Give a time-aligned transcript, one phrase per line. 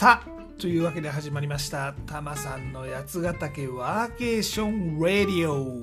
[0.00, 1.92] さあというわけで始まりました。
[2.06, 5.82] たまさんの八ヶ岳ワーケーションラディオ。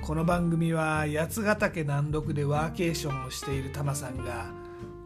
[0.00, 4.46] この番組は八ヶ岳南麓でワーケーションをしているたまさんが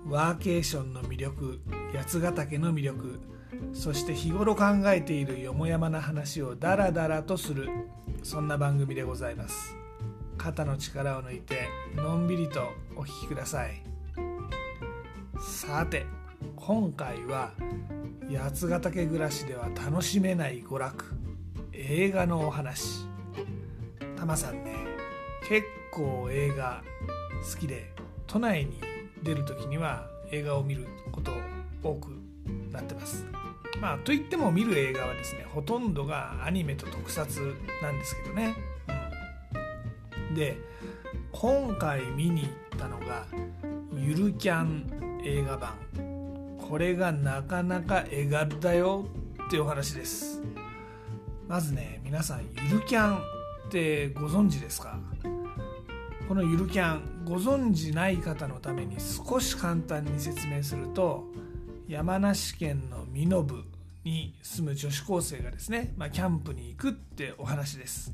[0.08, 1.60] ワーケーションの魅力
[1.92, 3.18] 八ヶ岳の魅力
[3.72, 7.68] そして日頃考えているよもやまな話をダラダラとする
[8.22, 9.74] そんな番組でございます。
[10.38, 12.60] 肩の力を抜いてのんびりと
[12.94, 13.82] お聞きください。
[15.40, 16.06] さて
[16.54, 17.50] 今回は
[18.30, 21.04] 八ヶ岳暮らしでは楽しめない娯楽。
[21.72, 23.06] 映画のお話。
[24.16, 24.74] タマさんね
[25.46, 26.82] 結構映画
[27.52, 27.92] 好きで
[28.26, 28.80] 都内に
[29.22, 31.32] 出る時には映画を見ること
[31.82, 32.08] 多く
[32.72, 33.26] なってます。
[33.80, 38.54] まあといっても見る映画はですねほとんどがアニメと特撮なんですけどね、
[40.30, 40.56] うん、で
[41.32, 43.26] 今回見に行ったのが
[43.92, 45.74] ゆるキャン映画版。
[46.68, 49.04] これがなかなか絵画だよ
[49.46, 50.42] っていうお話です。
[51.46, 53.20] まずね皆さんゆるキャンっ
[53.70, 54.98] てご存知ですか？
[56.26, 61.24] このゆるキャンご存知ない方のために少し簡単に説明すると
[61.86, 63.46] 山梨県の身延
[64.04, 68.12] に住む女子高生がですね、まあ、キャンプに行くってお話です。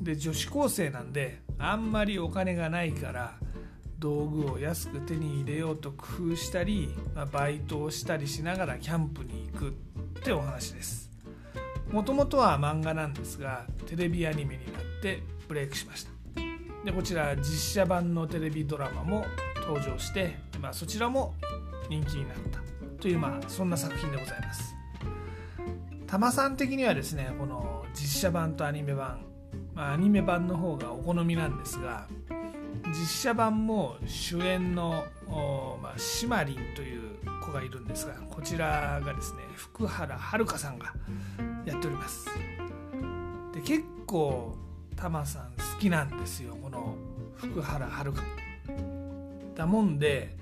[0.00, 3.34] で女子高生なんであんまりお金がないから
[4.00, 9.72] 道具を安く手に入れようと工夫したり、まあ、バイトをしたりしながらキャンプに行くっ
[10.22, 11.10] てお話です。
[11.92, 16.10] もともとは漫画なんですがテレビアニメになってブレイクしました。
[16.84, 19.26] でこちら実写版のテレビドラマも
[19.66, 21.34] 登場して、まあ、そちらも
[21.88, 22.60] 人気になった。
[23.00, 24.74] という、まあ、そんな作品でございます。
[26.06, 29.20] タマさん的にはですねこの実写版とアニメ版、
[29.74, 32.08] まあ、アニメ版の方がお好みなんですが
[32.90, 35.04] 実写版も主演の、
[35.82, 40.92] まあ、シマリンという子がいるんですがこちらがですね福原遥さんが
[41.64, 42.26] やっております。
[43.52, 44.56] で結構
[44.96, 46.94] タマさん好きなんですよこの
[47.36, 48.14] 福原遥。
[49.54, 50.36] だもんで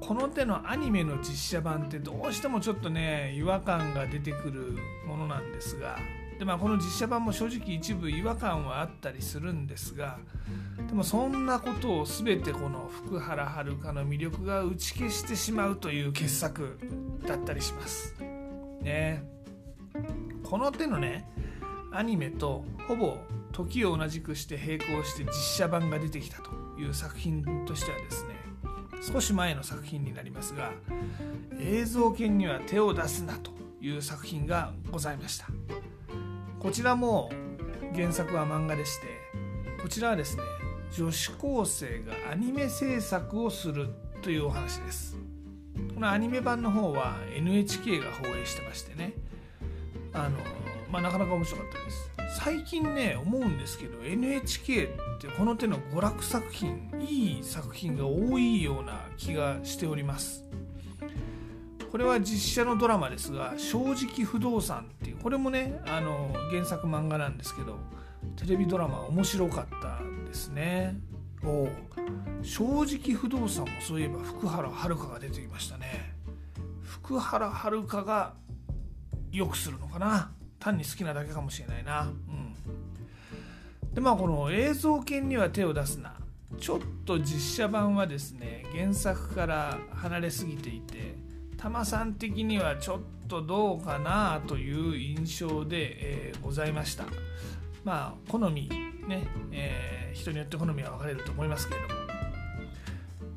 [0.00, 5.98] この手のアニメの実写版ってどうしてもちょっとね違和感が出てくるものなんですが
[6.38, 10.18] で、まあ、この実写版も正直一部違和感はあったりするんですが
[10.88, 16.78] でもそんなことを全てこの福原遥の魅力が打ち消してしまうという傑作
[17.26, 18.14] だったりします。
[18.82, 19.24] ね、
[20.44, 21.28] この手のね
[21.92, 23.16] アニメとほぼ
[23.52, 28.34] 時を同じくして並行して実写版が出てきたという作品としてはですね
[29.02, 30.72] 少し前の作品になりますが
[31.58, 35.46] 映像犬には手を出すなという作品がございました
[36.66, 37.30] こちらも
[37.94, 39.06] 原作は漫画でして
[39.80, 40.42] こちらはですね
[40.92, 43.90] 女子高生がアニメ制作をする
[44.20, 45.16] というお話です。
[45.94, 49.12] このアニメ版の方は NHK が放映してましてね
[50.12, 50.38] あの、
[50.90, 51.78] まあ、なかなか面白かった
[52.24, 52.40] です。
[52.40, 54.88] 最近ね思うんですけど NHK っ
[55.20, 60.42] てこの手の娯楽作品いい作品が多いような気がしております。
[61.96, 67.78] これは実写のドラマですが「正直不動産」っていうこれもねあの原作漫画なんですけど
[68.36, 71.00] テレビドラマ面白かったですね。
[71.42, 71.70] お
[72.42, 76.14] 正直不動産もそういえば福原遥が出てきましたね。
[76.82, 78.34] 福原遥が
[79.32, 80.32] よくするのかな。
[80.58, 82.02] 単に好きなだけかもしれないな。
[82.02, 83.94] うん。
[83.94, 86.12] でまあこの映像犬には手を出すな。
[86.60, 91.24] ちょっと実写版はですね原作から離れすぎていて
[91.66, 97.06] タマさん的にはちょっとどうかなという印象で、えー、ございました
[97.82, 98.68] まあ好み
[99.08, 102.00] ね、えー、人によって好みは分かれると思いますけれども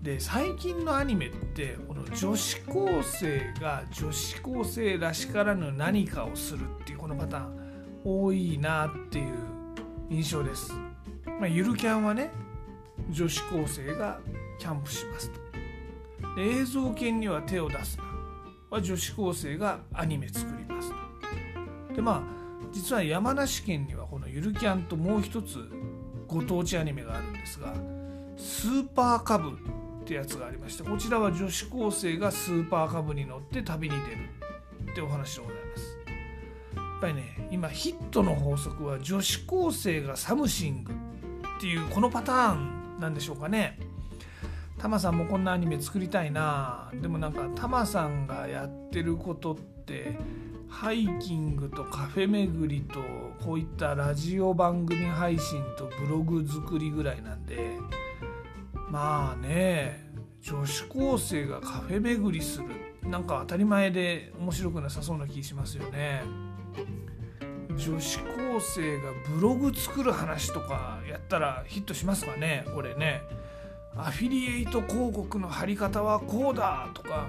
[0.03, 9.34] で最近のアニメってこの女子高生が女子高生らしからぬ何かをするっていうこのパターン多いなっていう
[10.11, 10.72] 印象です。
[11.25, 12.29] まあ、ゆるキャンはね
[13.09, 14.20] 女子高生が
[14.59, 15.40] キャンプしますと。
[16.37, 18.09] 映像犬には手を出すな
[18.70, 20.92] は女子高生がアニメ作ります
[21.90, 21.96] と。
[21.96, 22.40] でまあ
[22.72, 25.58] 実は山梨県にはこのゆるキャンともう一つ
[26.28, 27.74] ご当地アニメがあるんですが
[28.38, 34.12] スーパーカブってやつがありましてこちらは女子高生がスーパーカブに乗って旅に出
[34.86, 35.98] るってお話でございます
[36.76, 43.80] やっぱりね今ヒットの法則は女子高生が something っていうこのパターンなんでしょうかね
[44.79, 46.90] タマさんもこんなアニメ作りたいな。
[46.93, 50.17] でもなんかタマさんがやってることって
[50.70, 53.02] ハイキングとカフェ巡りと
[53.43, 57.78] こういったラジオ番組配信とブログ作りぐらいなんで。
[58.90, 60.09] まあね
[60.41, 62.67] 女子高生がカフェ巡りする。
[63.03, 66.23] なんか当たり前で面白くなさそうな気しますよね。
[67.75, 73.22] 女子高生がブログ作る話とかやったらヒットしますかねこれね。
[74.07, 77.28] アフィリエイト広告の貼り方はこうだとか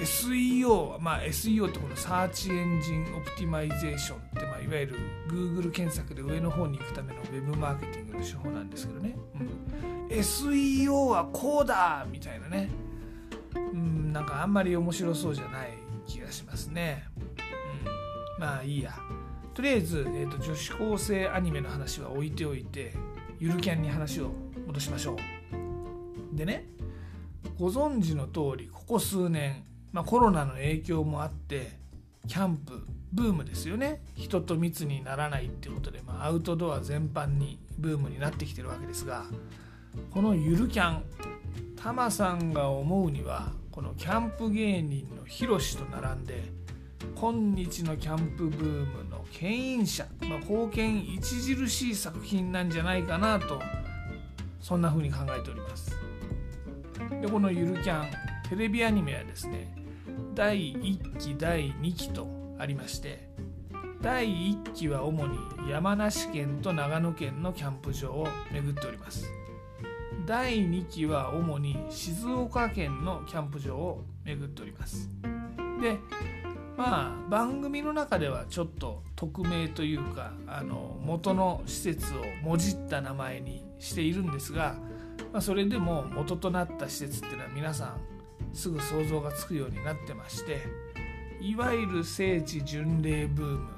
[0.00, 4.96] SEO まあ SEO ってこの search engine optimization って、まあ、いわゆる
[5.28, 12.70] Google 検索で上の方に行くための Web マーケティングの手法なんですけどね、うん、SEO はこうだみたいなね、
[13.54, 15.70] うん、なんかあんまり面白そうじゃない
[16.06, 18.94] 気がしますね、うん、まあいいや。
[19.52, 22.94] とりあえず、えーと、女子高生アニメの話は置いておいて
[23.38, 24.30] ゆるキャンに話を
[24.70, 25.16] 戻しましょ
[26.34, 26.36] う。
[26.36, 26.66] でね
[27.58, 31.78] ご存知の通りここ数年まあ、コロナの影響もあって
[32.28, 34.02] キャンプブームですよね。
[34.14, 39.24] 人と密にならないっていうことで、まあ、アウトドア全般にブームになってきてるわけですが
[40.10, 41.02] このゆるキャン
[41.76, 46.44] タマさんが思うにはこのキャンプ芸人のヒロシと並んで
[47.16, 53.60] 今日のキャンプブームの牽引者、まあ、貢献著しい作品なんじゃないかなと
[54.70, 55.90] そんな風に考えております。
[57.20, 58.10] でこのゆるキャン
[58.48, 59.74] テレビアニメはですね
[60.32, 63.28] 第1期第2期とありまして
[64.00, 65.36] 第1期は主に
[65.68, 69.26] 山梨県と長野県のキャンプ場を巡っております。
[70.24, 75.08] 第2期は主に静岡県のキャンプ場を巡っております。
[75.82, 75.98] で
[76.80, 84.76] まあ番組の中ではちょっと匿名というかあの元の施設をもじった名前にしているんですが、
[85.30, 88.00] まあ、それでも元となった施設っていうのは皆さん
[88.54, 90.62] すぐ想像がつくようになってまして
[91.38, 93.68] いわゆる聖地巡礼ブーム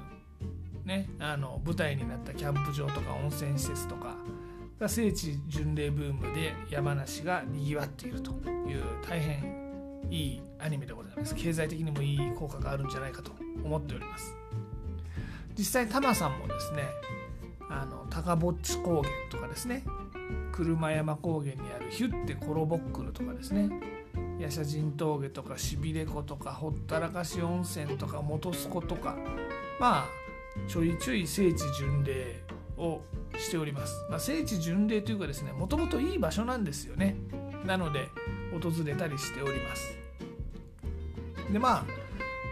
[0.85, 4.15] ねあの舞台になったキャンプ場とか温泉施設とか
[4.79, 9.62] が聖地巡礼ブームで山梨がにぎわっているという大変
[10.09, 11.35] いいアニメでございます。
[11.35, 13.31] 経済的にもいい効果があるんじゃないかと
[13.63, 14.35] 思っております。
[15.57, 16.83] 実際タマさんもですね
[17.69, 19.83] あの高ぼっち高原とかですね
[20.51, 23.69] 車山高原にあるヒュッテコロボックルとかですね
[24.39, 29.15] 夜叉神峠とかしびれ湖とかほったらかし温泉とか本栖湖とか
[29.79, 30.09] まあ
[30.67, 32.43] ちょいちょい聖地巡礼
[32.77, 33.01] を
[33.37, 37.15] しております、まあ、聖地巡礼というかですねもともといい場所なんですよね。
[37.65, 38.09] なので
[38.59, 39.97] 訪れたりしております
[41.51, 41.85] でまあ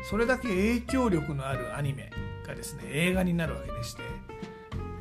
[0.10, 2.10] それだけ影響力のあるアニメ
[2.46, 4.04] がですね映画になるわけでして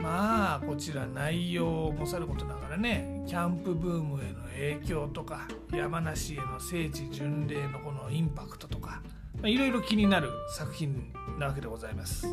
[0.01, 9.03] まあこちら内容もさることながらねキャンプブームへの影響とか山梨への聖地巡礼のこのインパクトとか
[9.45, 12.27] いろいろ気になる作品なわけでございます。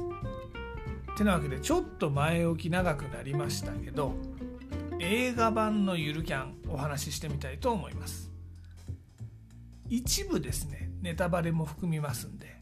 [1.17, 4.13] てなわけでちょっと前置き長くなりましたけど
[4.99, 8.26] 映画版のゆるキャンお話ししてみたいと思います。
[9.89, 10.91] 一部ですね。
[11.01, 12.57] ネタバレも含みますんで。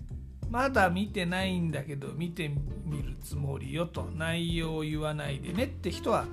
[0.50, 2.50] まだ見てないんだけど見て
[2.86, 4.10] みるつもりよと。
[4.16, 5.54] 内容を言わないで。
[5.54, 6.26] ねって人は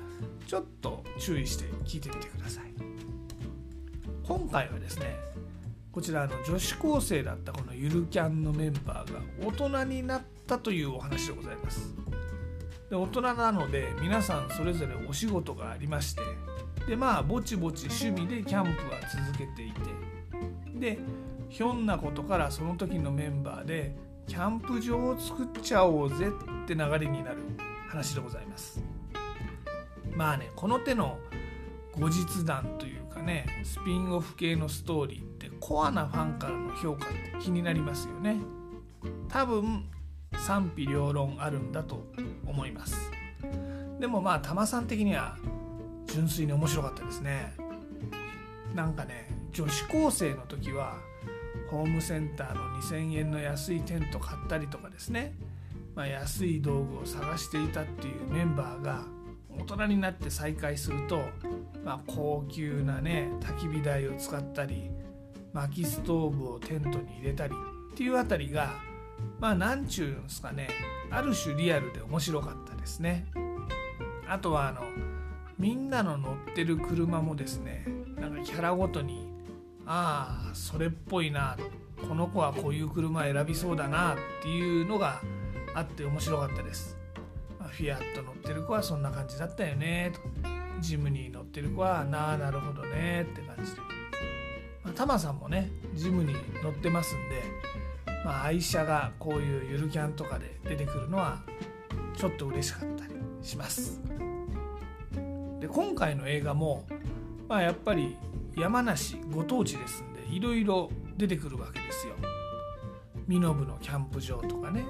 [0.46, 2.64] ちょっと注意して聞いてみてください。
[4.24, 5.16] 今回はですね
[5.90, 11.94] こちらの女子高生だったこのゆるキャンのメンバーが大人になったというお話でございます。
[12.88, 16.22] で大人なので皆さんそれぞれお仕事がありまして
[16.86, 19.80] でまあぼちぼち趣味でキャンプは続けていて
[20.78, 20.98] で
[21.48, 23.94] ひょんなことからその時のメンバーで
[24.26, 27.38] キャンプ場を作っちゃおうぜって流れになる
[27.88, 28.82] 話でございます。
[30.14, 31.18] まあねこの手の
[31.98, 38.36] 後日談というかねスピンオフ系のストーリーってコアなファンからの評価って気になりますよね。
[39.28, 39.84] 多分
[40.38, 42.06] 賛否両論あるんだと
[42.46, 42.96] 思います。
[44.00, 45.36] でもまあタマさん的には
[46.06, 47.54] 純粋に面白かったですね
[48.74, 50.96] なんかね女子高生の時は
[51.70, 55.34] ホームセンターの2,000円の安いテント買ったりとかですね、
[55.94, 59.04] まあ、安い道具を探していたっていうメンバーが
[59.58, 61.22] 大人になって再会すると、
[61.84, 64.90] まあ、高級なね焚き火台を使ったり
[65.52, 67.54] 薪ストーブをテントに入れたり
[67.92, 68.74] っていうあたりが
[69.38, 70.68] まあ何ちゅうんすかね
[71.10, 73.26] ある種リアルで面白かったですね。
[74.26, 74.82] あとはあの
[75.62, 79.28] みんなの乗ってる車もですねなんかキャラごとに
[79.86, 81.56] ああそれっぽいな
[82.08, 85.22] この子はこういう車選びそうだなっていうのが
[85.72, 86.98] あって面白かったです。
[87.60, 90.20] ま、フィアット乗ってる子はそんな感じだったよねと
[90.80, 93.80] ジムニー乗ってる子はなあなるほどねって感じで、
[94.82, 97.44] まあ、タマさんもねジムに乗ってますんで、
[98.24, 101.40] まあ、愛車がこういうゆるキャンとかで出てくるのは
[102.16, 104.00] ちょっと嬉しかったりします。
[105.62, 106.84] で今回の映画も、
[107.48, 108.16] まあ、やっぱり
[108.56, 112.14] 山梨ご当地ですんでいろいろ出てくるわけですよ。
[113.28, 114.84] 身延のキャンプ場とかね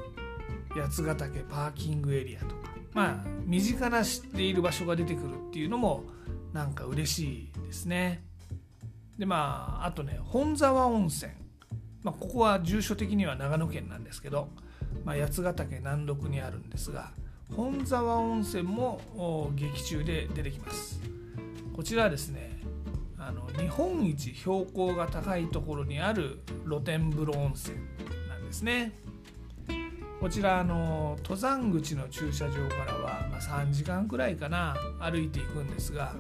[0.71, 2.55] 八ヶ岳パーキングエリアとか
[2.95, 6.05] まあ身近な知っている場所が出てくるっていうのも
[6.55, 8.25] なんか嬉しいですね。
[9.19, 11.33] でまああとね本沢温泉、
[12.03, 14.49] まあ、ここは住所的には長野県なんですけど、
[15.05, 17.11] まあ、八ヶ岳南麓にあるんですが
[17.57, 21.01] 本沢温泉も劇中で出てきます。
[21.75, 22.61] こちらはですね
[23.19, 27.77] あの日本一標高が高いところにある露天風呂温泉
[28.29, 28.93] なんですね。
[30.21, 36.15] こちらあの登山口の駐車場からは、まあ、3時間くらいかな歩いていくんですが、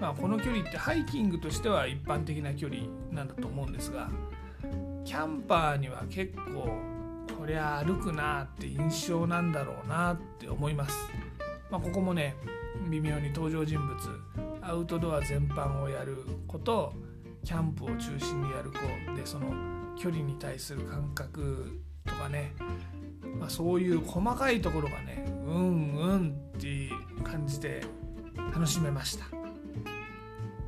[0.00, 2.82] まあ、この距離ってハイキングとしては一般的な距離
[3.12, 4.10] なんだと思うんですが
[5.04, 6.97] キャンパーには結構
[7.34, 10.96] こりゃ歩くなって印象なんだろうなって思います、
[11.70, 12.36] まあ、ここもね
[12.88, 13.96] 微妙に登場人物
[14.62, 16.92] アウトドア全般をやる子と
[17.44, 18.78] キャンプを中心にやる子
[19.16, 19.46] でその
[19.96, 22.54] 距離に対する感覚とかね
[23.38, 26.90] まあ、そういう細かいところがねうんうんって
[27.22, 27.84] 感じで
[28.52, 29.26] 楽しめました。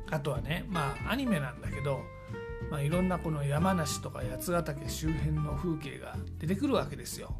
[0.09, 2.01] あとはねまあアニメなんだけど、
[2.71, 7.35] まあ、いろんなこの山梨とか八ヶ岳周辺の風景が出てくるわけですよ。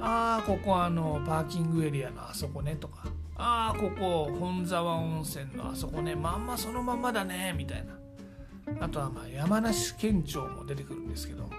[0.00, 3.04] ああここあのパーキングエリアのあそこねとか。
[3.36, 6.14] ああここ本沢温泉のあそこね。
[6.16, 7.54] まんまそのまんまだね。
[7.58, 7.92] みたいな。
[8.80, 11.50] あとはまあ山梨県庁も出てくるんですけど。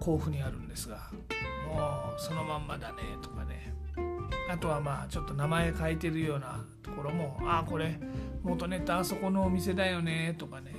[0.00, 0.96] 甲府にあるんですが。
[1.68, 3.72] もうそのまんまだねとかね。
[4.50, 7.38] あとはまあちょっと名前書いてるようなところも。
[7.44, 8.00] ああこれ
[8.42, 10.74] 元ネタあそこのお店だよねとかね。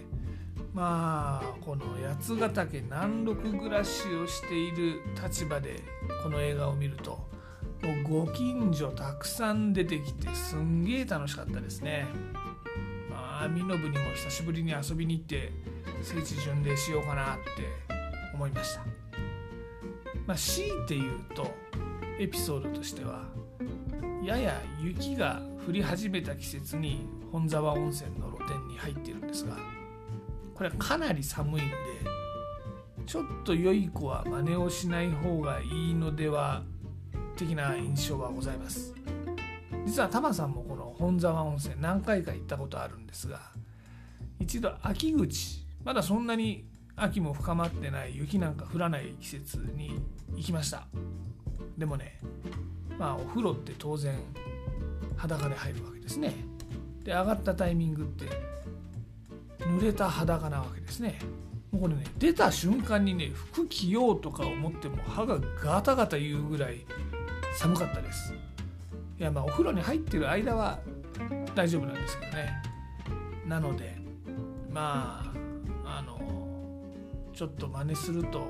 [0.78, 5.82] まあこの八ヶ岳南麓暮らしをしている立場で
[6.22, 7.14] この映画を見ると
[7.82, 12.06] もうご近所たくさん出てきてすんげえ楽しかったですね。
[13.10, 15.52] まあ身延にも久しぶりに遊びに行って
[16.04, 17.42] 聖地巡礼しようかなって
[18.36, 18.86] 思いました。
[20.28, 21.48] まあ、強いて言うと
[22.20, 23.24] エピソードとしては
[24.24, 29.77] やや雪が降り始めた季節に本沢温泉の露店に入っているんですが
[30.58, 31.74] これはかなり寒いんで
[33.06, 36.64] ちょっと良い子は真似をしない方がいいのでは
[37.36, 38.94] 的な印象はございます。
[39.86, 43.40] 実はタマさんもこの本沢温泉何回か行ったことあるんですが
[44.40, 50.02] 一度秋口まだそんなに秋も深まってない雪なんか降らない季節に
[50.36, 50.88] 行きました。
[51.78, 52.20] でもね
[52.98, 54.20] まあお風呂って当然
[55.16, 56.34] 裸で入るわけですね。
[57.04, 58.26] で上がったタイミングって
[59.68, 61.20] 濡れた裸なわけですね。
[61.72, 66.86] もうこれね出た瞬間にね服着ようとか思っても歯がガタガタ言うぐらい
[67.56, 68.34] 寒かったです。
[69.20, 70.80] いやまあお風呂に入ってる間は
[71.56, 72.64] 大丈夫なんですけどね。
[73.46, 73.98] なので
[74.72, 75.34] ま
[75.86, 76.20] ああの
[77.34, 78.48] ちょっと真似すると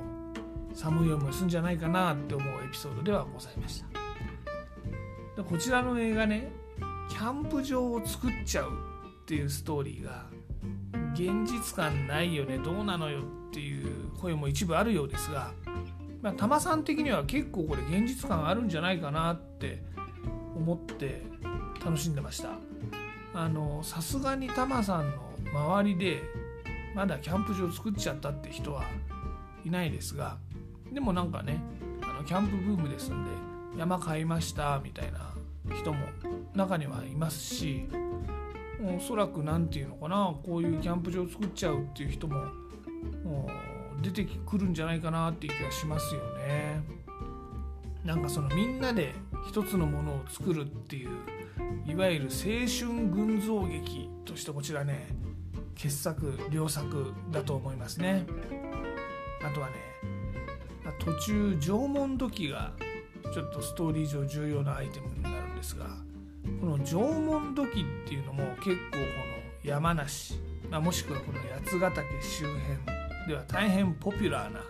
[0.73, 3.87] 寒い思いするんじゃないかなって思うエピソードではございました。
[5.41, 6.51] でこちらの映画ね
[7.09, 10.25] キャンプ場を作っちゃうっていうストーリーが
[11.17, 15.51] 現実感ないよねどうなのよっていう声も一部あるようですが、
[16.21, 19.83] まあ、さん的には結構これ現実感あるんじゃないかなって
[20.55, 21.23] 思って
[21.83, 22.51] 楽しんでました。
[23.33, 26.23] あのさすがにタマさんの周りで
[26.95, 28.83] まだキャンプ場作っちゃったって人は
[29.63, 30.37] いないですが
[30.91, 31.61] でもなんかね
[32.01, 33.29] あのキャンプブームですんで
[33.77, 35.33] 山買いましたみたいな
[35.75, 36.07] 人も
[36.55, 37.87] 中にはいますし
[38.83, 42.45] おそらく何て言うのかなこういうキャンプ場を作っちゃうっていう人も
[44.01, 46.81] 出てくるんじゃないかなっていう気がしますよね。
[48.03, 49.13] なんかそのみんなで
[49.47, 51.09] 一つのものを作るっていう
[51.85, 55.07] いわゆる青春群像劇としてこちらね
[55.75, 58.25] 傑作良作だと思いますね。
[59.43, 59.73] あとはね
[60.99, 62.73] 途中縄文土器が
[63.33, 65.96] ちょっとストーリー上重要なアイテムになるんですが
[66.59, 69.03] この縄文土器っていうのも結構この
[69.63, 70.35] 山梨、
[70.69, 74.61] まあ、もしくはこの八ヶ岳周辺では大変ポピュラーな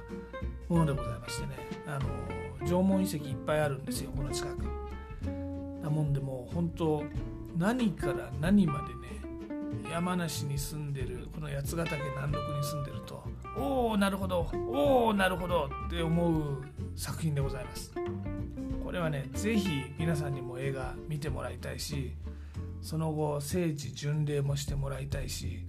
[0.68, 1.56] ものでございましてね
[1.86, 4.88] あの縄文遺跡いっぱいあるんですよこの近く。
[5.88, 7.04] なもんでもう本当
[7.58, 9.08] 何から何までね
[9.90, 13.24] 山梨に住んでるこの八ヶ岳南麓に住んでると
[13.58, 16.62] おおなるほどおおなるほどって思う
[16.96, 17.94] 作品でございます
[18.88, 22.13] これはね是非皆さんにも映画見てもらいたいし
[22.82, 25.65] その後聖地巡礼もしてもらいたいし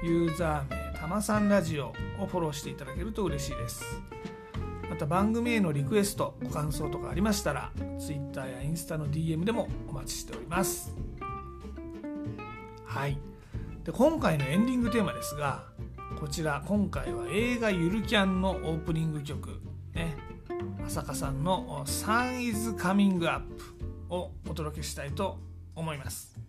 [0.02, 4.02] ユーザー名たまさんラジオをフォローしていただけると嬉しいです。
[4.94, 10.94] また番組へのリクエストご感想とかありましたら Twitter やインスタの DM でもお待ちしております。
[12.86, 13.18] はい。
[13.84, 15.64] で今回のエンディングテーマですが
[16.20, 19.60] こちら今回は映画「ゆるキャン」のオープニング曲
[19.96, 20.16] ね。
[20.86, 23.52] 浅香さんの「Sun is Coming Up」
[24.14, 25.40] をお届けしたいと
[25.74, 26.40] 思います。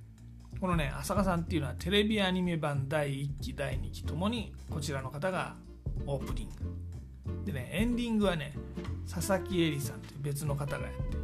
[0.61, 5.57] このね浅香さんっていうのはテレビアニメ版第1期第2期ともにこちらの方が
[6.05, 6.85] オープニング。
[7.45, 8.55] でねエンディングはね
[9.11, 11.17] 佐々木恵里さんという別の方がやって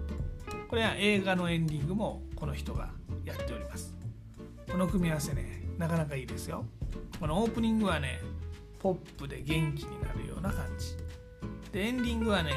[0.69, 2.91] これは映画のエンディングもこの人が
[3.25, 3.95] やっております。
[4.71, 6.65] この組み合わせねなかなかいいですよ。
[7.19, 8.21] このオープニングはね
[8.79, 10.97] ポップで元気になるような感じ。
[11.73, 12.53] でエンディングはね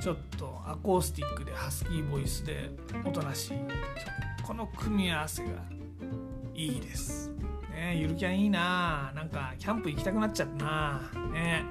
[0.00, 2.70] ちょっとアコースティックでハスキーボイスで
[3.04, 3.58] おとなしい。
[4.42, 5.50] この組み合わせが
[6.54, 7.30] いいです。
[7.70, 9.12] ねゆるキャンいいな。
[9.14, 11.00] なんかキャンプ行きたくなっちゃったな。
[11.32, 11.64] ね。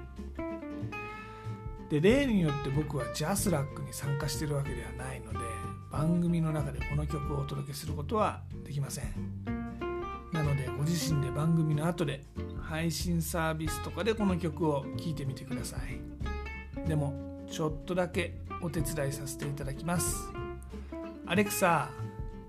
[1.89, 5.39] で例によって僕はジャスラックに参加してるわけではないので
[5.91, 9.06] 番組の中でこの曲をお届けすることはできません。
[10.34, 12.26] なのでご自身で番組の後で
[12.62, 16.88] 配信サービスとかでこの曲を聴いてみてください。
[16.88, 20.28] でもちょっとだけお手伝いさせていただきます。
[21.26, 21.89] アレクサ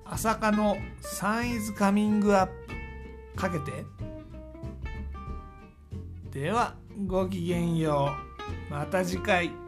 [0.04, 2.46] 朝霞のサンイズカミングアッ
[3.34, 3.84] プかけて。
[6.32, 6.74] では
[7.06, 8.25] ごきげんよう。
[8.68, 9.65] また次回。